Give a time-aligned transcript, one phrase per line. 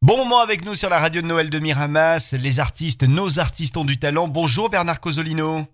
[0.00, 3.76] Bon moment avec nous sur la radio de Noël de Miramas, les artistes, nos artistes
[3.76, 4.28] ont du talent.
[4.28, 5.66] Bonjour Bernard Cosolino.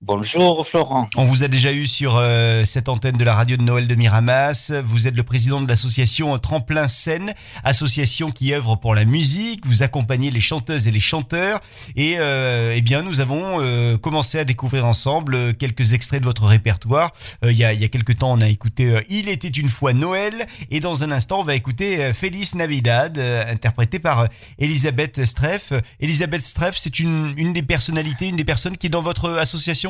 [0.00, 1.08] Bonjour Florent.
[1.16, 3.94] On vous a déjà eu sur euh, cette antenne de la radio de Noël de
[3.96, 4.70] Miramas.
[4.84, 7.34] Vous êtes le président de l'association Tremplin Scène,
[7.64, 9.66] association qui œuvre pour la musique.
[9.66, 11.58] Vous accompagnez les chanteuses et les chanteurs.
[11.96, 16.46] Et euh, eh bien, nous avons euh, commencé à découvrir ensemble quelques extraits de votre
[16.46, 17.12] répertoire.
[17.42, 20.46] il, y a, il quelques temps, on a écouté Il était une fois Noël.
[20.70, 24.28] Et dans un instant, on va écouter Feliz Navidad, interprété par
[24.60, 25.72] Elisabeth Streff.
[25.98, 29.87] Elisabeth Streff, c'est une, une des personnalités, une des personnes qui est dans votre association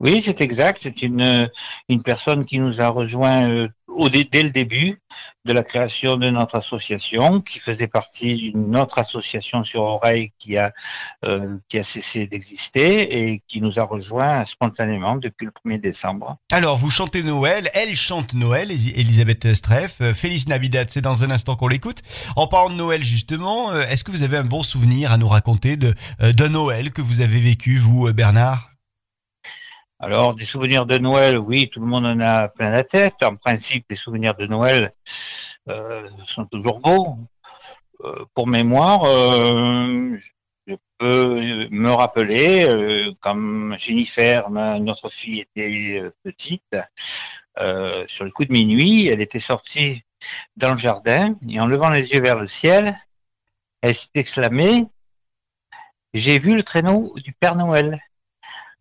[0.00, 0.78] oui, c'est exact.
[0.82, 1.50] C'est une,
[1.88, 5.00] une personne qui nous a rejoint euh, au, dès le début
[5.44, 10.56] de la création de notre association, qui faisait partie d'une autre association sur Oreille qui
[10.56, 10.72] a,
[11.24, 16.36] euh, qui a cessé d'exister et qui nous a rejoint spontanément depuis le 1er décembre.
[16.52, 19.96] Alors, vous chantez Noël, elle chante Noël, Elisabeth Streff.
[20.00, 22.02] Euh, Félix Navidad, c'est dans un instant qu'on l'écoute.
[22.36, 25.76] En parlant de Noël, justement, est-ce que vous avez un bon souvenir à nous raconter
[25.76, 28.77] de, de Noël que vous avez vécu, vous, Bernard?
[30.00, 33.22] Alors, des souvenirs de Noël, oui, tout le monde en a plein la tête.
[33.24, 34.94] En principe, les souvenirs de Noël
[35.68, 37.16] euh, sont toujours beaux.
[38.04, 40.16] Euh, pour mémoire, euh,
[40.68, 46.76] je peux me rappeler, comme Jennifer, notre fille était petite,
[48.06, 50.04] sur le coup de minuit, elle était sortie
[50.56, 52.96] dans le jardin et en levant les yeux vers le ciel,
[53.80, 54.86] elle s'est exclamée
[56.14, 58.00] J'ai vu le traîneau du Père Noël.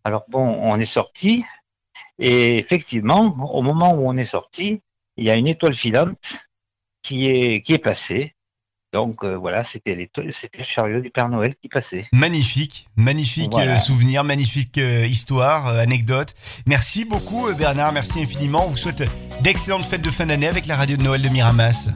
[0.08, 1.44] Alors bon, on est sorti,
[2.18, 4.82] et effectivement, au moment où on est sorti,
[5.18, 6.34] il y a une étoile filante
[7.04, 8.34] qui est, qui est passée.
[8.94, 12.06] Donc euh, voilà, c'était c'était le chariot du Père Noël qui passait.
[12.14, 16.34] Magnifique, magnifique euh, souvenir, magnifique euh, histoire, anecdote.
[16.66, 18.66] Merci beaucoup Bernard, merci infiniment.
[18.66, 19.04] On vous souhaite
[19.42, 21.90] d'excellentes fêtes de fin d'année avec la radio de Noël de Miramas.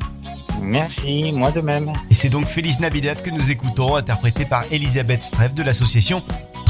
[0.62, 1.94] Merci, moi de même.
[2.09, 6.22] Et c'est donc Félix Navidad que nous écoutons, interprété par Elisabeth Streff de l'association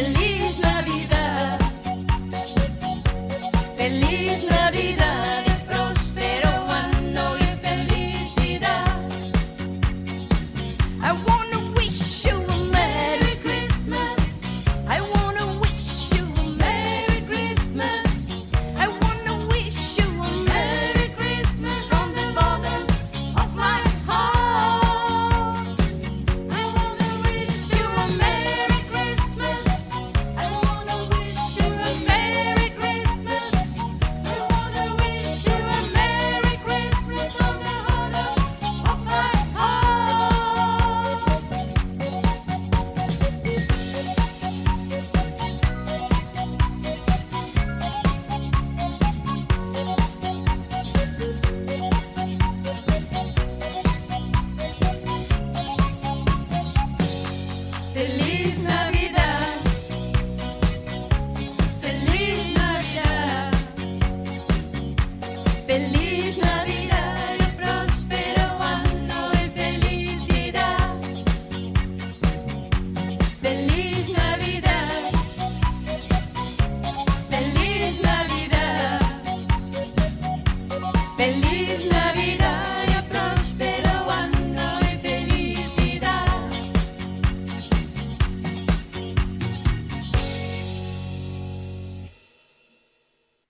[0.00, 0.29] feliz.
[65.70, 66.09] feliz.